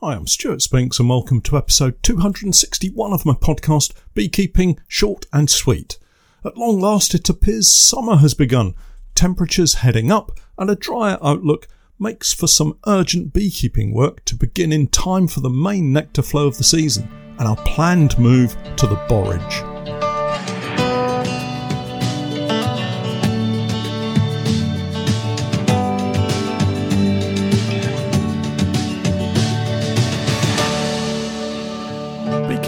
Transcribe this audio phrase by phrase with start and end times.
[0.00, 5.50] Hi, I'm Stewart Spinks and welcome to episode 261 of my podcast, Beekeeping Short and
[5.50, 5.98] Sweet.
[6.44, 8.76] At long last, it appears summer has begun,
[9.16, 11.66] temperatures heading up, and a drier outlook
[11.98, 16.46] makes for some urgent beekeeping work to begin in time for the main nectar flow
[16.46, 17.10] of the season
[17.40, 19.77] and our planned move to the borage.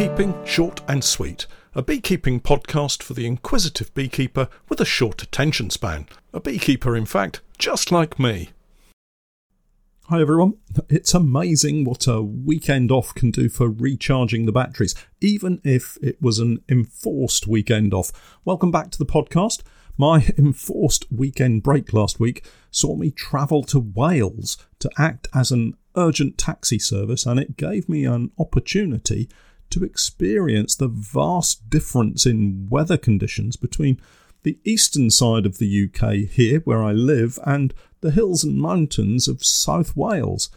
[0.00, 5.68] Beekeeping Short and Sweet, a beekeeping podcast for the inquisitive beekeeper with a short attention
[5.68, 6.08] span.
[6.32, 8.48] A beekeeper, in fact, just like me.
[10.04, 10.54] Hi everyone.
[10.88, 16.16] It's amazing what a weekend off can do for recharging the batteries, even if it
[16.18, 18.38] was an enforced weekend off.
[18.42, 19.60] Welcome back to the podcast.
[19.98, 25.74] My enforced weekend break last week saw me travel to Wales to act as an
[25.94, 29.28] urgent taxi service, and it gave me an opportunity
[29.70, 34.00] to experience the vast difference in weather conditions between
[34.42, 39.28] the eastern side of the UK here, where I live, and the hills and mountains
[39.28, 40.50] of South Wales.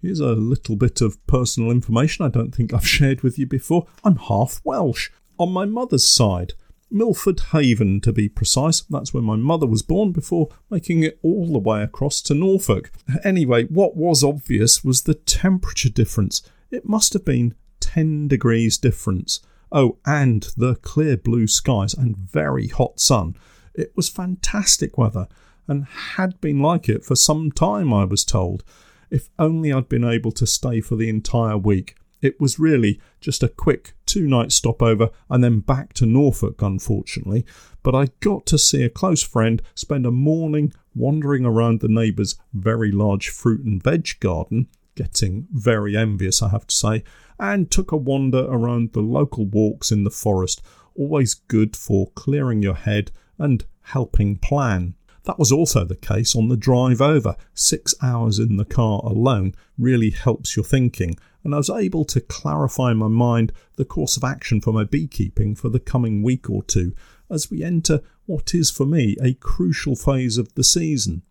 [0.00, 3.86] Here's a little bit of personal information I don't think I've shared with you before.
[4.04, 6.54] I'm half Welsh on my mother's side.
[6.90, 8.80] Milford Haven, to be precise.
[8.82, 12.90] That's where my mother was born before making it all the way across to Norfolk.
[13.24, 16.42] Anyway, what was obvious was the temperature difference.
[16.70, 19.40] It must have been 10 degrees difference.
[19.70, 23.36] Oh, and the clear blue skies and very hot sun.
[23.74, 25.28] It was fantastic weather
[25.66, 28.64] and had been like it for some time, I was told.
[29.10, 31.94] If only I'd been able to stay for the entire week.
[32.20, 37.44] It was really just a quick two night stopover and then back to Norfolk, unfortunately.
[37.82, 42.36] But I got to see a close friend spend a morning wandering around the neighbour's
[42.52, 44.66] very large fruit and veg garden,
[44.98, 47.04] getting very envious, I have to say,
[47.38, 50.60] and took a wander around the local walks in the forest,
[50.96, 54.94] always good for clearing your head and helping plan.
[55.22, 57.36] That was also the case on the drive over.
[57.54, 62.20] Six hours in the car alone really helps your thinking, and I was able to
[62.20, 66.50] clarify in my mind the course of action for my beekeeping for the coming week
[66.50, 66.92] or two
[67.30, 71.22] as we enter what is for me a crucial phase of the season.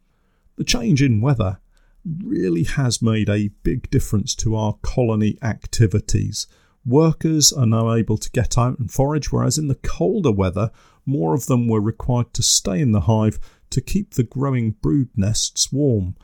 [0.55, 1.59] The change in weather
[2.23, 6.47] really has made a big difference to our colony activities.
[6.85, 10.71] Workers are now able to get out and forage, whereas in the colder weather,
[11.05, 13.39] more of them were required to stay in the hive
[13.71, 16.15] to keep the growing brood nests warm.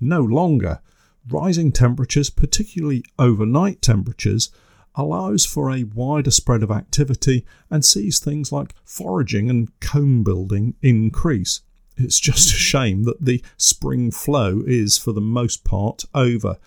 [0.00, 0.80] No longer.
[1.28, 4.50] Rising temperatures, particularly overnight temperatures,
[4.94, 10.74] allows for a wider spread of activity and sees things like foraging and comb building
[10.82, 11.62] increase.
[11.96, 16.58] It's just a shame that the spring flow is, for the most part, over.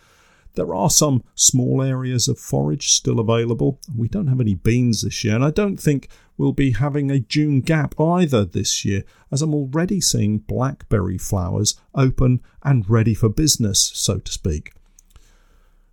[0.56, 3.80] There are some small areas of forage still available.
[3.96, 7.20] We don't have any beans this year, and I don't think we'll be having a
[7.20, 13.30] June gap either this year, as I'm already seeing blackberry flowers open and ready for
[13.30, 14.74] business, so to speak.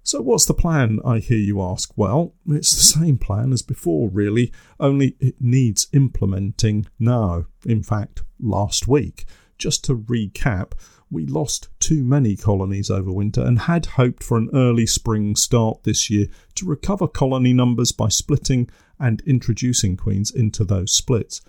[0.07, 1.93] So, what's the plan, I hear you ask?
[1.97, 7.47] Well, it's the same plan as before, really, only it needs implementing now.
[7.65, 9.25] In fact, last week.
[9.59, 10.75] Just to recap,
[11.11, 15.83] we lost too many colonies over winter and had hoped for an early spring start
[15.83, 21.41] this year to recover colony numbers by splitting and introducing queens into those splits.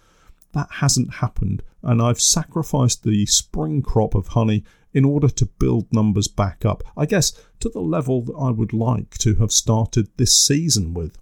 [0.53, 4.63] That hasn't happened, and I've sacrificed the spring crop of honey
[4.97, 8.73] in order to build numbers back up, I guess to the level that I would
[8.73, 11.19] like to have started this season with.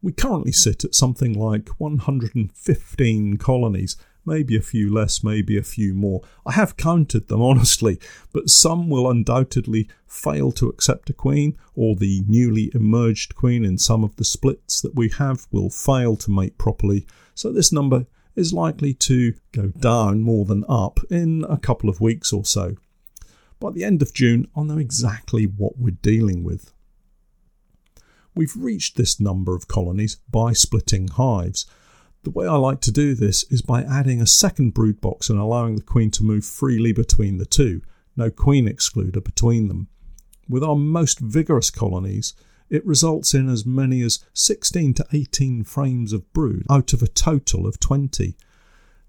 [0.00, 5.94] We currently sit at something like 115 colonies, maybe a few less, maybe a few
[5.94, 6.22] more.
[6.46, 7.98] I have counted them, honestly,
[8.32, 13.78] but some will undoubtedly fail to accept a queen, or the newly emerged queen in
[13.78, 17.04] some of the splits that we have will fail to mate properly.
[17.34, 22.00] So this number is likely to go down more than up in a couple of
[22.00, 22.76] weeks or so.
[23.58, 26.72] By the end of June, I'll know exactly what we're dealing with.
[28.34, 31.66] We've reached this number of colonies by splitting hives,
[32.26, 35.38] the way I like to do this is by adding a second brood box and
[35.38, 37.82] allowing the queen to move freely between the two,
[38.16, 39.86] no queen excluder between them.
[40.48, 42.34] With our most vigorous colonies,
[42.68, 47.08] it results in as many as 16 to 18 frames of brood out of a
[47.08, 48.36] total of 20.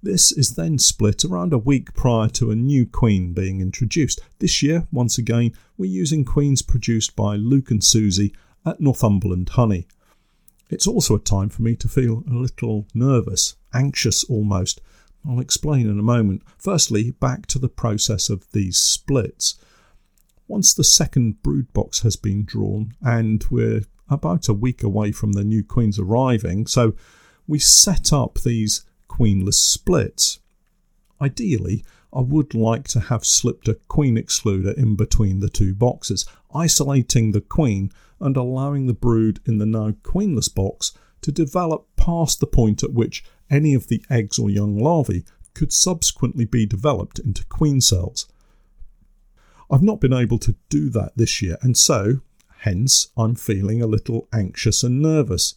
[0.01, 4.21] This is then split around a week prior to a new queen being introduced.
[4.39, 8.33] This year, once again, we're using queens produced by Luke and Susie
[8.65, 9.87] at Northumberland Honey.
[10.69, 14.81] It's also a time for me to feel a little nervous, anxious almost.
[15.27, 16.43] I'll explain in a moment.
[16.57, 19.46] Firstly, back to the process of these splits.
[20.47, 25.33] Once the second brood box has been drawn, and we're about a week away from
[25.33, 26.93] the new queens arriving, so
[27.47, 30.39] we set up these queenless splits.
[31.21, 31.83] Ideally,
[32.13, 37.31] I would like to have slipped a queen excluder in between the two boxes, isolating
[37.31, 42.47] the queen and allowing the brood in the now queenless box to develop past the
[42.47, 47.45] point at which any of the eggs or young larvae could subsequently be developed into
[47.45, 48.27] queen cells.
[49.69, 52.21] I've not been able to do that this year, and so,
[52.59, 55.55] hence, I'm feeling a little anxious and nervous.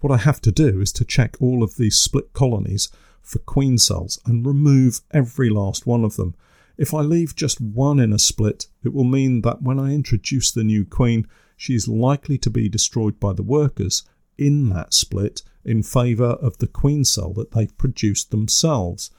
[0.00, 2.88] What I have to do is to check all of these split colonies
[3.22, 6.34] for queen cells and remove every last one of them.
[6.78, 10.50] If I leave just one in a split, it will mean that when I introduce
[10.50, 14.02] the new queen, she is likely to be destroyed by the workers
[14.38, 19.10] in that split in favour of the queen cell that they've produced themselves.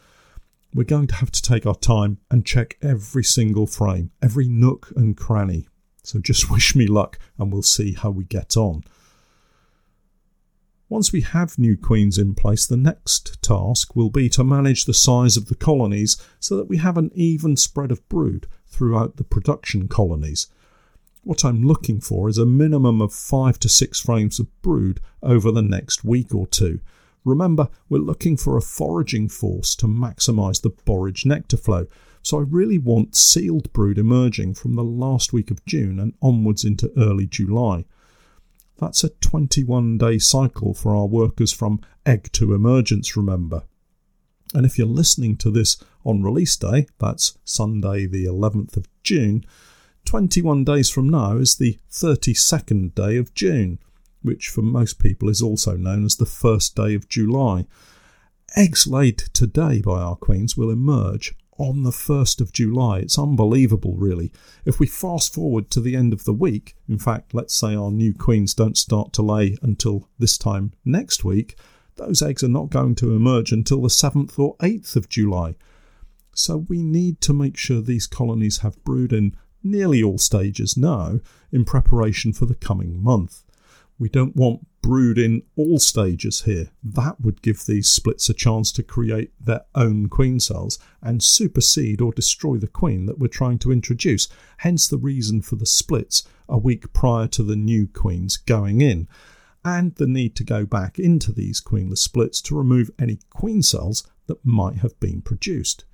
[0.74, 4.94] We're going to have to take our time and check every single frame, every nook
[4.96, 5.68] and cranny.
[6.04, 8.84] So just wish me luck and we'll see how we get on.
[10.88, 14.94] Once we have new queens in place, the next task will be to manage the
[14.94, 19.24] size of the colonies so that we have an even spread of brood throughout the
[19.24, 20.48] production colonies.
[21.24, 25.50] What I'm looking for is a minimum of five to six frames of brood over
[25.50, 26.82] the next week or two.
[27.24, 31.88] Remember, we're looking for a foraging force to maximise the borage nectar flow,
[32.24, 36.64] so I really want sealed brood emerging from the last week of June and onwards
[36.64, 37.86] into early July.
[38.78, 43.64] That's a 21 day cycle for our workers from egg to emergence, remember.
[44.54, 49.46] And if you're listening to this on release day, that's Sunday, the 11th of June,
[50.06, 53.80] 21 days from now is the 32nd day of June,
[54.22, 57.66] which for most people is also known as the first day of July.
[58.56, 63.00] Eggs laid today by our queens will emerge on the 1st of July.
[63.00, 64.32] It's unbelievable, really.
[64.66, 67.92] If we fast forward to the end of the week, in fact, let's say our
[67.92, 71.58] new queens don't start to lay until this time next week,
[71.98, 75.56] those eggs are not going to emerge until the 7th or 8th of July.
[76.34, 81.20] So we need to make sure these colonies have brood in nearly all stages now
[81.52, 83.44] in preparation for the coming month.
[84.02, 86.72] We don't want brood in all stages here.
[86.84, 92.02] That would give these splits a chance to create their own queen cells and supersede
[92.02, 94.28] or destroy the queen that we're trying to introduce.
[94.58, 99.08] Hence the reason for the splits a week prior to the new queens going in,
[99.64, 104.08] and the need to go back into these queenless splits to remove any queen cells
[104.26, 105.86] that might have been produced.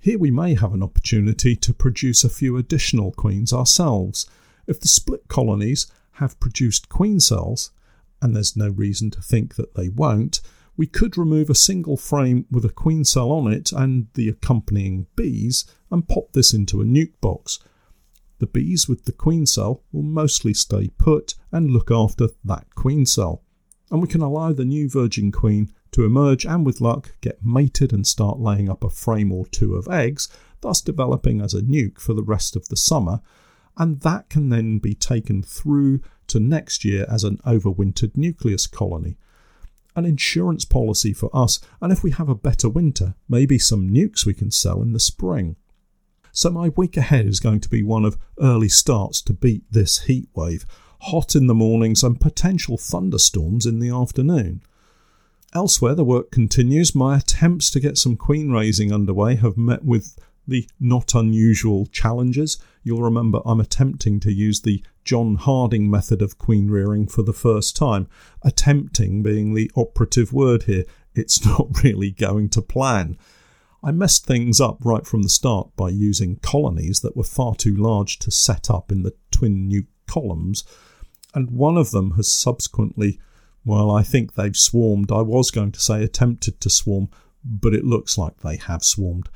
[0.00, 4.28] Here we may have an opportunity to produce a few additional queens ourselves.
[4.66, 7.70] If the split colonies have produced queen cells,
[8.20, 10.40] and there's no reason to think that they won't,
[10.76, 15.06] we could remove a single frame with a queen cell on it and the accompanying
[15.16, 17.58] bees and pop this into a nuc box.
[18.38, 23.04] The bees with the queen cell will mostly stay put and look after that queen
[23.06, 23.42] cell.
[23.90, 27.92] And we can allow the new virgin queen to emerge and, with luck, get mated
[27.92, 30.28] and start laying up a frame or two of eggs,
[30.62, 33.20] thus developing as a nuc for the rest of the summer
[33.76, 39.16] and that can then be taken through to next year as an overwintered nucleus colony.
[39.94, 44.24] An insurance policy for us, and if we have a better winter, maybe some nucs
[44.24, 45.56] we can sell in the spring.
[46.32, 50.04] So, my week ahead is going to be one of early starts to beat this
[50.04, 50.64] heat wave,
[51.02, 54.62] hot in the mornings and potential thunderstorms in the afternoon.
[55.54, 56.94] Elsewhere, the work continues.
[56.94, 60.18] My attempts to get some queen raising underway have met with
[60.48, 62.56] the not unusual challenges.
[62.82, 67.32] You'll remember I'm attempting to use the John Harding method of queen rearing for the
[67.32, 68.08] first time,
[68.42, 70.84] attempting being the operative word here.
[71.14, 73.16] It's not really going to plan.
[73.84, 77.74] I messed things up right from the start by using colonies that were far too
[77.74, 80.64] large to set up in the twin nuc columns,
[81.34, 83.18] and one of them has subsequently,
[83.64, 85.10] well, I think they've swarmed.
[85.10, 87.08] I was going to say attempted to swarm,
[87.44, 89.28] but it looks like they have swarmed.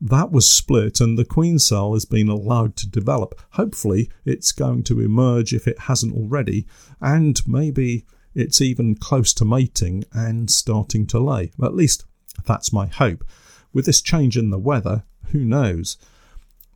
[0.00, 3.40] That was split, and the queen cell has been allowed to develop.
[3.50, 6.66] Hopefully, it's going to emerge if it hasn't already,
[7.00, 11.50] and maybe it's even close to mating and starting to lay.
[11.60, 12.04] At least,
[12.44, 13.24] that's my hope.
[13.72, 15.02] With this change in the weather,
[15.32, 15.96] who knows?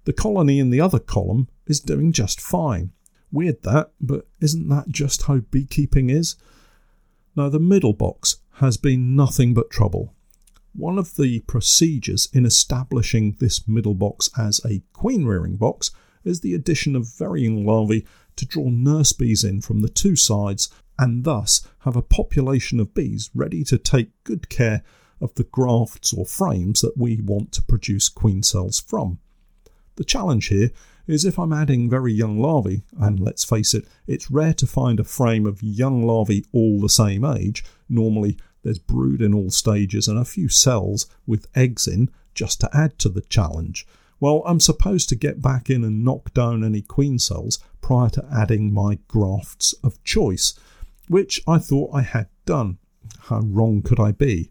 [0.04, 2.90] The colony in the other column is doing just fine.
[3.30, 6.34] Weird that, but isn't that just how beekeeping is?
[7.36, 10.14] Now, the middle box has been nothing but trouble.
[10.74, 15.90] One of the procedures in establishing this middle box as a queen rearing box
[16.24, 20.70] is the addition of varying larvae to draw nurse bees in from the two sides
[20.98, 24.82] and thus have a population of bees ready to take good care
[25.20, 29.18] of the grafts or frames that we want to produce queen cells from.
[29.96, 30.70] The challenge here
[31.06, 34.98] is if I'm adding very young larvae, and let's face it, it's rare to find
[34.98, 37.64] a frame of young larvae all the same age.
[37.88, 42.70] Normally, there's brood in all stages and a few cells with eggs in just to
[42.72, 43.86] add to the challenge.
[44.20, 48.24] Well, I'm supposed to get back in and knock down any queen cells prior to
[48.32, 50.54] adding my grafts of choice,
[51.08, 52.78] which I thought I had done.
[53.22, 54.48] How wrong could I be?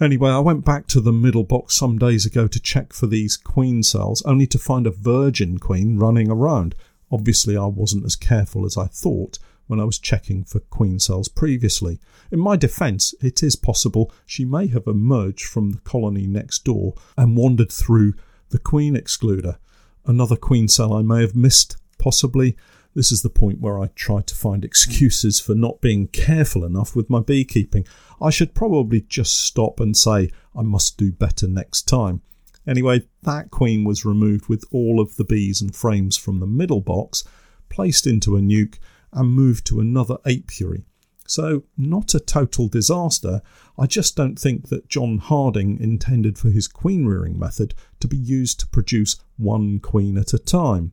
[0.00, 3.36] Anyway, I went back to the middle box some days ago to check for these
[3.36, 6.74] queen cells, only to find a virgin queen running around.
[7.10, 11.28] Obviously, I wasn't as careful as I thought when I was checking for queen cells
[11.28, 12.00] previously.
[12.30, 16.94] In my defence, it is possible she may have emerged from the colony next door
[17.16, 18.14] and wandered through
[18.50, 19.58] the queen excluder.
[20.04, 22.56] Another queen cell I may have missed, possibly,
[22.96, 26.96] this is the point where I try to find excuses for not being careful enough
[26.96, 27.86] with my beekeeping.
[28.22, 32.22] I should probably just stop and say I must do better next time.
[32.66, 36.80] Anyway, that queen was removed with all of the bees and frames from the middle
[36.80, 37.22] box,
[37.68, 38.78] placed into a nuc,
[39.16, 40.84] and moved to another apiary.
[41.26, 43.42] So, not a total disaster.
[43.76, 48.16] I just don't think that John Harding intended for his queen rearing method to be
[48.16, 50.92] used to produce one queen at a time.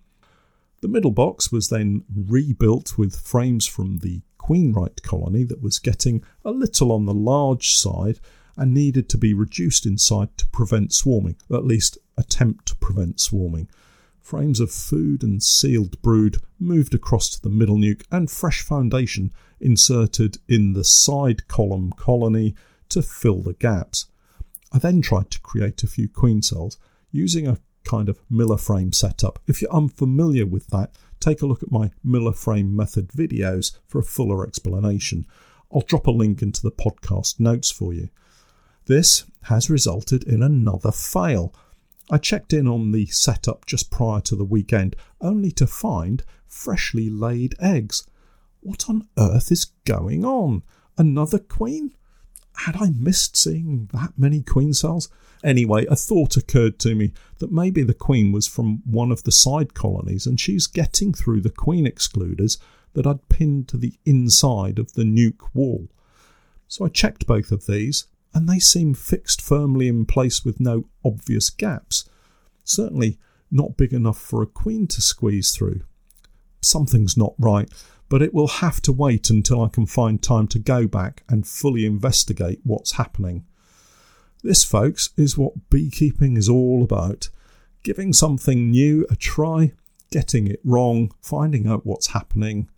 [0.82, 6.24] The middle box was then rebuilt with frames from the Queenright colony that was getting
[6.44, 8.20] a little on the large side
[8.58, 13.70] and needed to be reduced inside to prevent swarming, at least attempt to prevent swarming.
[14.24, 19.34] Frames of food and sealed brood moved across to the middle nuc and fresh foundation
[19.60, 22.56] inserted in the side column colony
[22.88, 24.08] to fill the gaps.
[24.72, 26.78] I then tried to create a few queen cells
[27.12, 29.40] using a kind of Miller frame setup.
[29.46, 34.00] If you're unfamiliar with that, take a look at my Miller frame method videos for
[34.00, 35.28] a fuller explanation.
[35.72, 38.08] I'll drop a link into the podcast notes for you.
[38.86, 41.54] This has resulted in another fail.
[42.14, 47.10] I checked in on the setup just prior to the weekend, only to find freshly
[47.10, 48.06] laid eggs.
[48.60, 50.62] What on earth is going on?
[50.96, 51.96] Another queen?
[52.58, 55.10] Had I missed seeing that many queen cells?
[55.44, 59.32] Anyway, a thought occurred to me that maybe the queen was from one of the
[59.32, 62.60] side colonies and she's getting through the queen excluders
[62.94, 65.90] that I'd pinned to the inside of the nuc wall.
[66.68, 70.86] So I checked both of these and they seem fixed firmly in place with no
[71.06, 72.10] obvious gaps.
[72.64, 73.20] Certainly
[73.52, 75.82] not big enough for a queen to squeeze through.
[76.62, 77.70] Something's not right,
[78.10, 81.48] but it will have to wait until I can find time to go back and
[81.48, 83.46] fully investigate what's happening.
[84.44, 87.30] This, folks, is what beekeeping is all about
[87.84, 89.74] giving something new a try,
[90.10, 92.70] getting it wrong, finding out what's happening.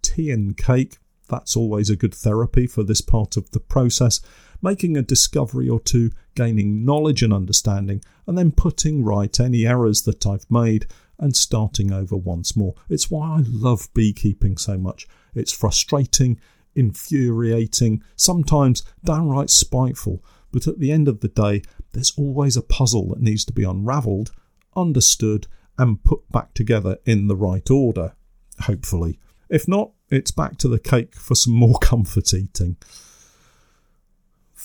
[0.00, 4.20] Tea and cake, that's always a good therapy for this part of the process.
[4.64, 10.00] Making a discovery or two, gaining knowledge and understanding, and then putting right any errors
[10.04, 10.86] that I've made
[11.18, 12.72] and starting over once more.
[12.88, 15.06] It's why I love beekeeping so much.
[15.34, 16.40] It's frustrating,
[16.74, 21.60] infuriating, sometimes downright spiteful, but at the end of the day,
[21.92, 24.30] there's always a puzzle that needs to be unravelled,
[24.74, 28.14] understood, and put back together in the right order,
[28.60, 29.20] hopefully.
[29.50, 32.78] If not, it's back to the cake for some more comfort eating.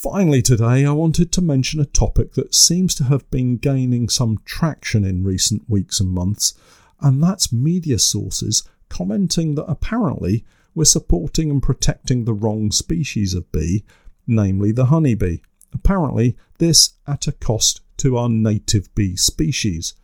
[0.01, 4.37] Finally, today, I wanted to mention a topic that seems to have been gaining some
[4.45, 6.53] traction in recent weeks and months,
[7.01, 13.51] and that's media sources commenting that apparently we're supporting and protecting the wrong species of
[13.51, 13.83] bee,
[14.25, 15.39] namely the honeybee.
[15.73, 19.95] Apparently, this at a cost to our native bee species.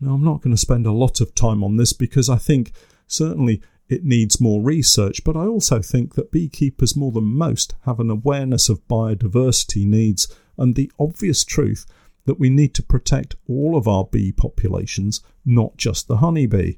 [0.00, 2.72] Now, I'm not going to spend a lot of time on this because I think
[3.06, 8.00] certainly it needs more research, but I also think that beekeepers more than most have
[8.00, 10.26] an awareness of biodiversity needs
[10.56, 11.86] and the obvious truth
[12.24, 16.74] that we need to protect all of our bee populations, not just the honeybee.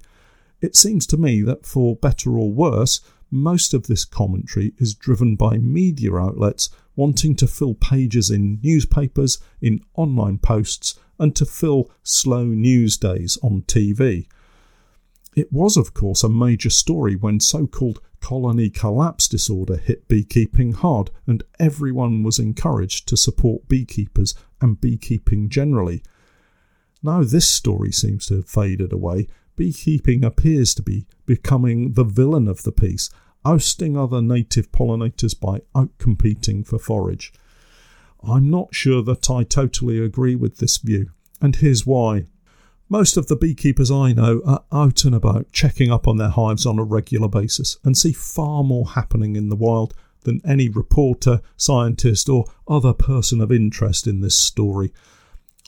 [0.61, 5.37] It seems to me that for better or worse, most of this commentary is driven
[5.37, 11.91] by media outlets wanting to fill pages in newspapers, in online posts, and to fill
[12.03, 14.27] slow news days on TV.
[15.37, 20.73] It was, of course, a major story when so called colony collapse disorder hit beekeeping
[20.73, 26.03] hard, and everyone was encouraged to support beekeepers and beekeeping generally.
[27.03, 29.29] Now, this story seems to have faded away.
[29.57, 33.11] Beekeeping appears to be becoming the villain of the piece,
[33.45, 37.31] ousting other native pollinators by outcompeting for forage.
[38.23, 41.11] I'm not sure that I totally agree with this view,
[41.43, 42.25] and here's why.
[42.89, 46.65] Most of the beekeepers I know are out and about checking up on their hives
[46.65, 51.41] on a regular basis and see far more happening in the wild than any reporter,
[51.57, 54.93] scientist, or other person of interest in this story.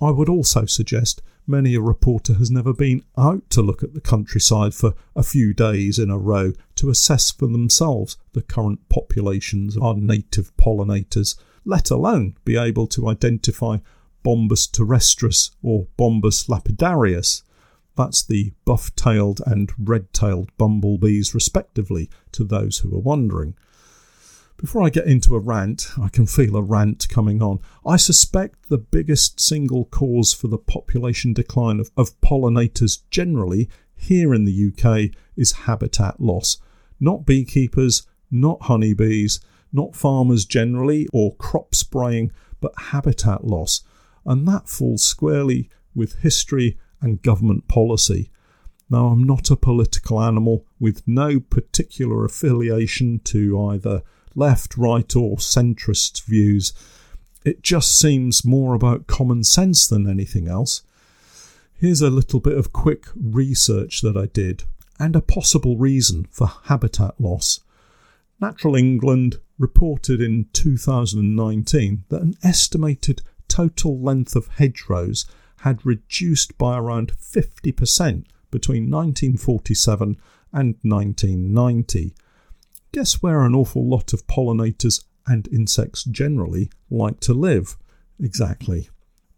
[0.00, 4.00] I would also suggest many a reporter has never been out to look at the
[4.00, 9.76] countryside for a few days in a row to assess for themselves the current populations
[9.76, 13.78] of our native pollinators, let alone be able to identify
[14.28, 17.42] Bombus terrestris or Bombus lapidarius.
[17.96, 23.54] That's the buff tailed and red tailed bumblebees, respectively, to those who are wondering.
[24.58, 27.60] Before I get into a rant, I can feel a rant coming on.
[27.86, 34.34] I suspect the biggest single cause for the population decline of, of pollinators generally here
[34.34, 36.58] in the UK is habitat loss.
[37.00, 39.40] Not beekeepers, not honeybees,
[39.72, 42.30] not farmers generally, or crop spraying,
[42.60, 43.82] but habitat loss.
[44.28, 48.30] And that falls squarely with history and government policy.
[48.90, 54.02] Now, I'm not a political animal with no particular affiliation to either
[54.34, 56.74] left, right, or centrist views.
[57.42, 60.82] It just seems more about common sense than anything else.
[61.72, 64.64] Here's a little bit of quick research that I did
[65.00, 67.60] and a possible reason for habitat loss.
[68.40, 73.22] Natural England reported in 2019 that an estimated
[73.58, 75.26] total length of hedgerows
[75.62, 80.16] had reduced by around 50% between 1947
[80.52, 82.14] and 1990.
[82.92, 87.76] Guess where an awful lot of pollinators and insects generally like to live?
[88.20, 88.90] Exactly.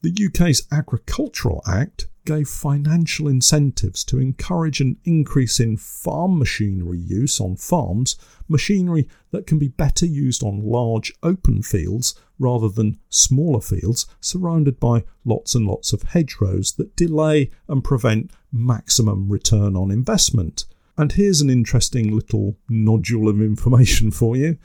[0.02, 7.40] The UK's Agricultural Act gave financial incentives to encourage an increase in farm machinery use
[7.40, 8.16] on farms,
[8.48, 14.80] machinery that can be better used on large open fields rather than smaller fields surrounded
[14.80, 20.64] by lots and lots of hedgerows that delay and prevent maximum return on investment.
[20.96, 24.58] And here's an interesting little nodule of information for you.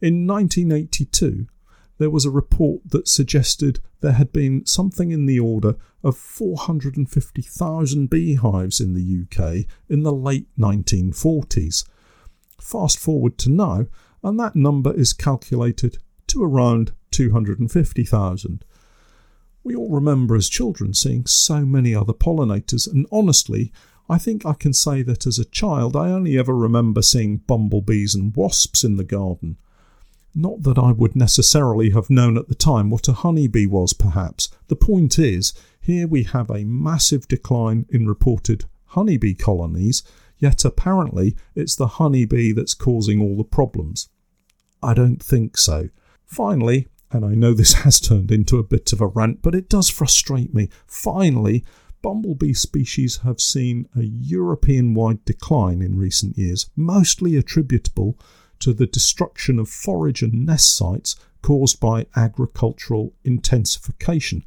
[0.00, 1.46] In 1982,
[1.98, 8.10] there was a report that suggested there had been something in the order of 450,000
[8.10, 11.84] beehives in the UK in the late 1940s.
[12.60, 13.86] Fast forward to now,
[14.22, 18.64] and that number is calculated to around 250,000.
[19.64, 23.72] We all remember as children seeing so many other pollinators, and honestly,
[24.08, 28.14] I think I can say that as a child I only ever remember seeing bumblebees
[28.14, 29.56] and wasps in the garden.
[30.38, 34.50] Not that I would necessarily have known at the time what a honeybee was, perhaps.
[34.68, 40.02] The point is, here we have a massive decline in reported honeybee colonies,
[40.38, 44.10] yet apparently it's the honeybee that's causing all the problems.
[44.82, 45.88] I don't think so.
[46.26, 49.70] Finally, and I know this has turned into a bit of a rant, but it
[49.70, 50.68] does frustrate me.
[50.86, 51.64] Finally,
[52.02, 58.18] bumblebee species have seen a European wide decline in recent years, mostly attributable
[58.60, 64.44] to the destruction of forage and nest sites caused by agricultural intensification.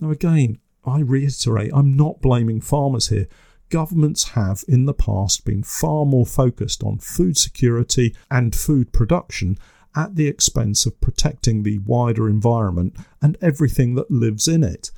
[0.00, 3.28] Now, again, I reiterate, I'm not blaming farmers here.
[3.68, 9.58] Governments have in the past been far more focused on food security and food production
[9.94, 14.90] at the expense of protecting the wider environment and everything that lives in it.